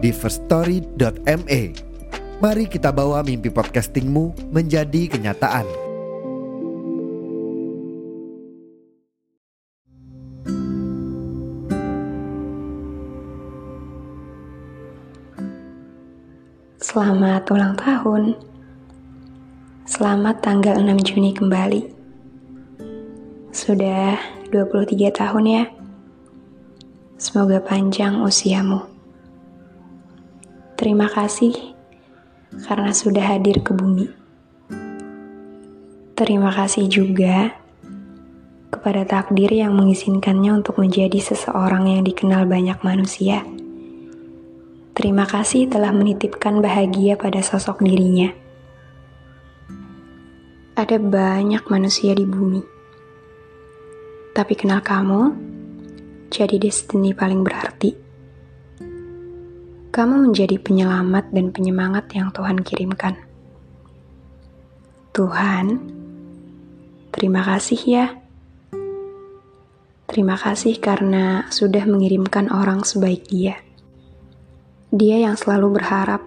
di 0.00 0.10
firststory.me. 0.10 1.62
Mari 2.40 2.64
kita 2.72 2.88
bawa 2.88 3.20
mimpi 3.20 3.52
podcastingmu 3.52 4.48
menjadi 4.48 5.12
kenyataan. 5.12 5.68
Selamat 16.80 17.44
ulang 17.52 17.76
tahun. 17.76 18.34
Selamat 19.84 20.40
tanggal 20.40 20.80
6 20.80 21.06
Juni 21.12 21.36
kembali. 21.36 21.82
Sudah 23.52 24.16
23 24.48 25.12
tahun 25.12 25.44
ya. 25.44 25.64
Semoga 27.20 27.60
panjang 27.60 28.24
usiamu. 28.24 28.99
Terima 30.80 31.12
kasih 31.12 31.76
karena 32.64 32.96
sudah 32.96 33.20
hadir 33.20 33.60
ke 33.60 33.76
bumi. 33.76 34.08
Terima 36.16 36.48
kasih 36.48 36.88
juga 36.88 37.52
kepada 38.72 39.04
takdir 39.04 39.52
yang 39.52 39.76
mengizinkannya 39.76 40.56
untuk 40.56 40.80
menjadi 40.80 41.20
seseorang 41.20 41.84
yang 41.84 42.00
dikenal 42.00 42.48
banyak 42.48 42.80
manusia. 42.80 43.44
Terima 44.96 45.28
kasih 45.28 45.68
telah 45.68 45.92
menitipkan 45.92 46.64
bahagia 46.64 47.20
pada 47.20 47.44
sosok 47.44 47.84
dirinya. 47.84 48.32
Ada 50.80 50.96
banyak 50.96 51.68
manusia 51.68 52.16
di 52.16 52.24
bumi, 52.24 52.64
tapi 54.32 54.56
kenal 54.56 54.80
kamu 54.80 55.28
jadi 56.32 56.56
destiny 56.56 57.12
paling 57.12 57.44
berarti. 57.44 57.69
Kamu 59.90 60.30
menjadi 60.30 60.54
penyelamat 60.62 61.34
dan 61.34 61.50
penyemangat 61.50 62.14
yang 62.14 62.30
Tuhan 62.30 62.62
kirimkan. 62.62 63.18
Tuhan, 65.10 65.82
terima 67.10 67.42
kasih 67.42 67.80
ya. 67.82 68.06
Terima 70.06 70.38
kasih 70.38 70.78
karena 70.78 71.50
sudah 71.50 71.82
mengirimkan 71.90 72.54
orang 72.54 72.86
sebaik 72.86 73.26
dia. 73.26 73.58
Dia 74.94 75.26
yang 75.26 75.34
selalu 75.34 75.82
berharap 75.82 76.22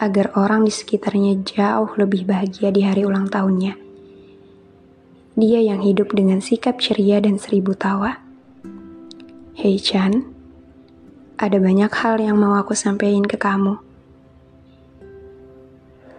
agar 0.00 0.32
orang 0.40 0.64
di 0.64 0.72
sekitarnya 0.72 1.36
jauh 1.44 1.92
lebih 2.00 2.24
bahagia 2.24 2.72
di 2.72 2.80
hari 2.80 3.04
ulang 3.04 3.28
tahunnya. 3.28 3.76
Dia 5.36 5.60
yang 5.60 5.84
hidup 5.84 6.16
dengan 6.16 6.40
sikap 6.40 6.80
ceria 6.80 7.20
dan 7.20 7.36
seribu 7.36 7.76
tawa. 7.76 8.24
Hei 9.60 9.76
Chan, 9.76 10.29
ada 11.40 11.56
banyak 11.56 11.88
hal 11.88 12.20
yang 12.20 12.36
mau 12.36 12.52
aku 12.60 12.76
sampaikan 12.76 13.24
ke 13.24 13.40
kamu. 13.40 13.80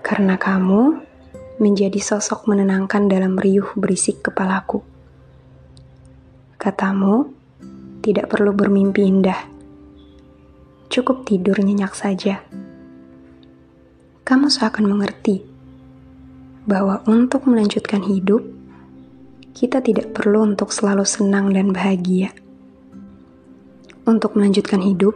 Karena 0.02 0.42
kamu 0.42 0.98
menjadi 1.62 2.02
sosok 2.02 2.50
menenangkan 2.50 3.06
dalam 3.06 3.38
riuh 3.38 3.70
berisik 3.78 4.26
kepalaku. 4.26 4.82
Katamu, 6.58 7.30
tidak 8.02 8.34
perlu 8.34 8.50
bermimpi 8.50 9.06
indah 9.06 9.52
cukup 10.92 11.24
tidur 11.24 11.56
nyenyak 11.56 11.96
saja. 11.96 12.44
Kamu 14.28 14.52
seakan 14.52 14.92
mengerti 14.92 15.40
bahwa 16.68 17.00
untuk 17.08 17.48
melanjutkan 17.48 18.04
hidup, 18.04 18.44
kita 19.56 19.80
tidak 19.80 20.12
perlu 20.12 20.44
untuk 20.44 20.76
selalu 20.76 21.08
senang 21.08 21.56
dan 21.56 21.72
bahagia. 21.72 22.36
Untuk 24.06 24.34
melanjutkan 24.34 24.82
hidup, 24.82 25.14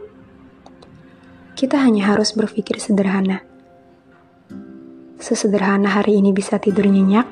kita 1.57 1.81
hanya 1.81 2.13
harus 2.13 2.33
berpikir 2.37 2.77
sederhana. 2.77 3.41
Sesederhana 5.17 5.89
hari 5.89 6.21
ini 6.21 6.35
bisa 6.35 6.61
tidur 6.61 6.85
nyenyak 6.85 7.25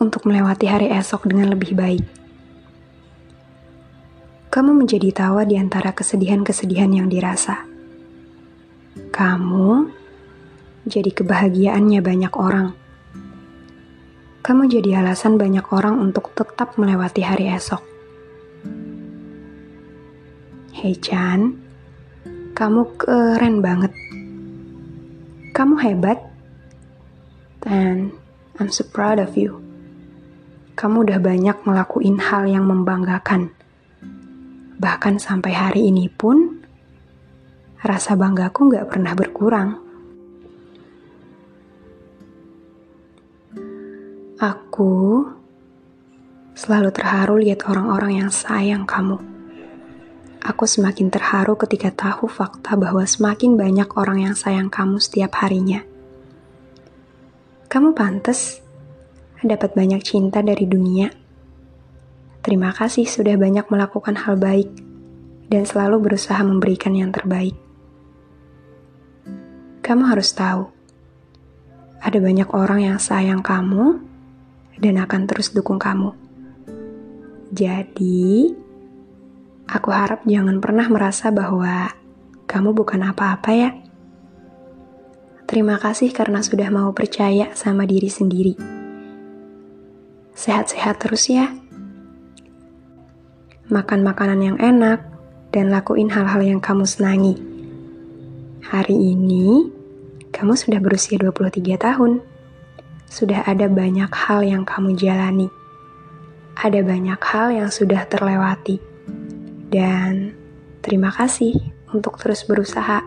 untuk 0.00 0.24
melewati 0.24 0.66
hari 0.70 0.88
esok 0.88 1.28
dengan 1.28 1.52
lebih 1.52 1.76
baik 1.76 2.22
kamu 4.52 4.84
menjadi 4.84 5.08
tawa 5.16 5.48
di 5.48 5.56
antara 5.56 5.96
kesedihan-kesedihan 5.96 6.92
yang 6.92 7.08
dirasa. 7.08 7.64
Kamu 9.08 9.88
jadi 10.84 11.08
kebahagiaannya 11.08 12.00
banyak 12.04 12.32
orang. 12.36 12.76
Kamu 14.44 14.68
jadi 14.68 15.00
alasan 15.00 15.40
banyak 15.40 15.64
orang 15.72 15.96
untuk 15.96 16.36
tetap 16.36 16.76
melewati 16.76 17.24
hari 17.24 17.48
esok. 17.48 17.91
Hei 20.82 20.98
Chan, 20.98 21.54
kamu 22.58 22.98
keren 22.98 23.62
banget. 23.62 23.94
Kamu 25.54 25.78
hebat. 25.78 26.18
Dan 27.62 28.10
I'm 28.58 28.66
so 28.66 28.82
proud 28.82 29.22
of 29.22 29.38
you. 29.38 29.62
Kamu 30.74 31.06
udah 31.06 31.22
banyak 31.22 31.62
ngelakuin 31.62 32.18
hal 32.18 32.50
yang 32.50 32.66
membanggakan 32.66 33.54
Bahkan 34.82 35.22
sampai 35.22 35.54
hari 35.54 35.94
ini 35.94 36.10
pun, 36.10 36.58
rasa 37.86 38.18
banggaku 38.18 38.74
gak 38.74 38.90
pernah 38.90 39.14
berkurang. 39.14 39.78
Aku 44.42 45.22
selalu 46.58 46.90
terharu 46.90 47.38
lihat 47.38 47.62
orang-orang 47.70 48.26
yang 48.26 48.30
sayang 48.34 48.82
kamu. 48.82 49.31
Aku 50.42 50.66
semakin 50.66 51.08
terharu 51.08 51.54
ketika 51.54 51.94
tahu 51.94 52.26
fakta 52.26 52.74
bahwa 52.74 53.06
semakin 53.06 53.54
banyak 53.54 53.88
orang 53.94 54.26
yang 54.26 54.34
sayang 54.34 54.68
kamu 54.68 54.98
setiap 54.98 55.38
harinya. 55.38 55.86
Kamu 57.70 57.94
pantas 57.94 58.58
dapat 59.42 59.74
banyak 59.74 60.02
cinta 60.02 60.38
dari 60.42 60.66
dunia 60.66 61.22
Terima 62.42 62.74
kasih 62.74 63.06
sudah 63.06 63.38
banyak 63.38 63.70
melakukan 63.70 64.18
hal 64.18 64.34
baik 64.34 64.66
dan 65.46 65.62
selalu 65.62 66.10
berusaha 66.10 66.42
memberikan 66.42 66.90
yang 66.90 67.14
terbaik. 67.14 67.54
Kamu 69.78 70.10
harus 70.10 70.34
tahu, 70.34 70.66
ada 72.02 72.18
banyak 72.18 72.50
orang 72.50 72.82
yang 72.82 72.98
sayang 72.98 73.46
kamu 73.46 74.02
dan 74.74 74.94
akan 75.06 75.22
terus 75.30 75.54
dukung 75.54 75.78
kamu. 75.78 76.10
Jadi, 77.54 78.50
aku 79.68 79.88
harap 79.90 80.24
jangan 80.24 80.58
pernah 80.62 80.86
merasa 80.88 81.28
bahwa 81.30 81.90
kamu 82.46 82.74
bukan 82.74 83.02
apa-apa 83.06 83.50
ya. 83.54 83.70
Terima 85.46 85.76
kasih 85.76 86.14
karena 86.16 86.40
sudah 86.40 86.72
mau 86.72 86.94
percaya 86.96 87.52
sama 87.52 87.84
diri 87.84 88.08
sendiri. 88.08 88.54
Sehat-sehat 90.32 91.02
terus 91.04 91.28
ya 91.28 91.52
makan 93.72 94.04
makanan 94.04 94.40
yang 94.44 94.58
enak, 94.60 95.00
dan 95.48 95.72
lakuin 95.72 96.12
hal-hal 96.12 96.44
yang 96.44 96.60
kamu 96.60 96.84
senangi. 96.84 97.40
Hari 98.68 98.92
ini, 98.92 99.72
kamu 100.28 100.52
sudah 100.52 100.80
berusia 100.80 101.16
23 101.16 101.80
tahun. 101.80 102.20
Sudah 103.08 103.44
ada 103.48 103.68
banyak 103.72 104.12
hal 104.12 104.44
yang 104.44 104.68
kamu 104.68 104.96
jalani. 104.96 105.48
Ada 106.56 106.84
banyak 106.84 107.20
hal 107.20 107.48
yang 107.52 107.68
sudah 107.72 108.04
terlewati. 108.08 108.91
Dan 109.72 110.36
terima 110.84 111.08
kasih 111.08 111.56
untuk 111.96 112.20
terus 112.20 112.44
berusaha. 112.44 113.00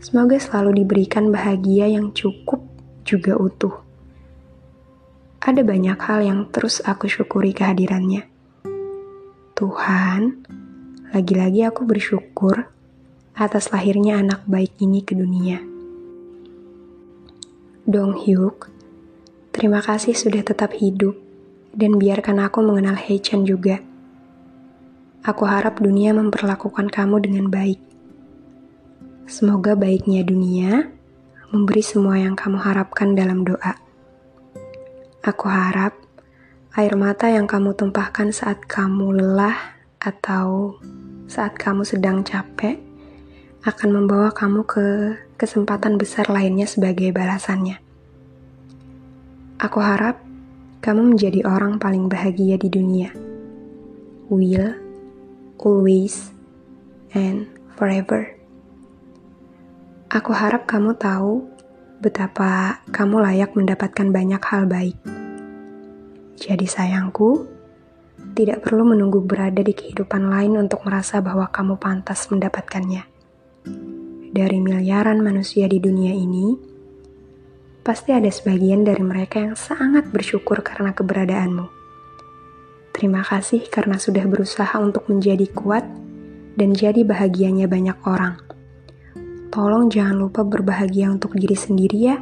Semoga 0.00 0.40
selalu 0.40 0.80
diberikan 0.80 1.28
bahagia 1.28 1.92
yang 1.92 2.16
cukup 2.16 2.64
juga 3.04 3.36
utuh. 3.36 3.84
Ada 5.44 5.60
banyak 5.60 6.00
hal 6.00 6.20
yang 6.24 6.40
terus 6.48 6.80
aku 6.80 7.12
syukuri 7.12 7.52
kehadirannya. 7.52 8.24
Tuhan, 9.52 10.48
lagi-lagi 11.12 11.68
aku 11.68 11.84
bersyukur 11.84 12.72
atas 13.36 13.68
lahirnya 13.68 14.16
anak 14.16 14.48
baik 14.48 14.80
ini 14.80 15.04
ke 15.04 15.12
dunia. 15.12 15.60
Dong 17.84 18.16
Hyuk, 18.16 18.72
terima 19.52 19.84
kasih 19.84 20.16
sudah 20.16 20.40
tetap 20.40 20.72
hidup 20.72 21.14
dan 21.76 22.00
biarkan 22.00 22.40
aku 22.40 22.64
mengenal 22.64 22.96
Hechan 22.96 23.44
juga. 23.44 23.95
Aku 25.26 25.42
harap 25.42 25.82
dunia 25.82 26.14
memperlakukan 26.14 26.86
kamu 26.86 27.18
dengan 27.18 27.50
baik. 27.50 27.82
Semoga 29.26 29.74
baiknya 29.74 30.22
dunia 30.22 30.86
memberi 31.50 31.82
semua 31.82 32.14
yang 32.14 32.38
kamu 32.38 32.62
harapkan 32.62 33.18
dalam 33.18 33.42
doa. 33.42 33.74
Aku 35.26 35.50
harap 35.50 35.98
air 36.78 36.94
mata 36.94 37.26
yang 37.26 37.50
kamu 37.50 37.74
tumpahkan 37.74 38.30
saat 38.30 38.70
kamu 38.70 39.18
lelah 39.18 39.58
atau 39.98 40.78
saat 41.26 41.58
kamu 41.58 41.82
sedang 41.82 42.22
capek 42.22 42.78
akan 43.66 43.90
membawa 43.98 44.30
kamu 44.30 44.62
ke 44.62 45.18
kesempatan 45.34 45.98
besar 45.98 46.30
lainnya 46.30 46.70
sebagai 46.70 47.10
balasannya. 47.10 47.82
Aku 49.58 49.82
harap 49.82 50.22
kamu 50.86 51.18
menjadi 51.18 51.42
orang 51.50 51.82
paling 51.82 52.06
bahagia 52.06 52.54
di 52.54 52.70
dunia. 52.70 53.10
Will, 54.30 54.85
always, 55.60 56.32
and 57.12 57.48
forever. 57.76 58.32
Aku 60.12 60.32
harap 60.32 60.64
kamu 60.70 60.96
tahu 60.96 61.44
betapa 62.00 62.80
kamu 62.92 63.20
layak 63.24 63.52
mendapatkan 63.56 64.08
banyak 64.12 64.42
hal 64.42 64.64
baik. 64.68 64.96
Jadi 66.36 66.66
sayangku, 66.68 67.48
tidak 68.36 68.68
perlu 68.68 68.84
menunggu 68.84 69.24
berada 69.24 69.64
di 69.64 69.72
kehidupan 69.72 70.28
lain 70.28 70.60
untuk 70.60 70.84
merasa 70.84 71.24
bahwa 71.24 71.48
kamu 71.48 71.80
pantas 71.80 72.28
mendapatkannya. 72.28 73.08
Dari 74.36 74.58
miliaran 74.60 75.24
manusia 75.24 75.64
di 75.64 75.80
dunia 75.80 76.12
ini, 76.12 76.52
pasti 77.80 78.12
ada 78.12 78.28
sebagian 78.28 78.84
dari 78.84 79.00
mereka 79.00 79.40
yang 79.40 79.56
sangat 79.56 80.12
bersyukur 80.12 80.60
karena 80.60 80.92
keberadaanmu. 80.92 81.75
Terima 82.96 83.20
kasih 83.20 83.68
karena 83.68 84.00
sudah 84.00 84.24
berusaha 84.24 84.72
untuk 84.80 85.04
menjadi 85.12 85.44
kuat 85.52 85.84
dan 86.56 86.72
jadi 86.72 87.04
bahagianya 87.04 87.68
banyak 87.68 88.00
orang 88.08 88.46
tolong 89.56 89.88
jangan 89.88 90.20
lupa 90.20 90.44
berbahagia 90.44 91.08
untuk 91.08 91.32
diri 91.32 91.56
sendiri 91.56 91.98
ya. 92.12 92.20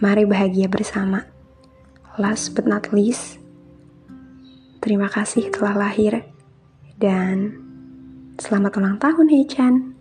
Mari 0.00 0.24
bahagia 0.24 0.64
bersama. 0.64 1.28
Last 2.16 2.56
but 2.56 2.64
not 2.64 2.88
least, 2.88 3.36
terima 4.80 5.12
kasih 5.12 5.52
telah 5.52 5.76
lahir 5.76 6.24
dan 6.96 7.52
selamat 8.40 8.80
ulang 8.80 8.96
tahun 8.96 9.26
Hei 9.28 9.44
Chan. 9.44 9.93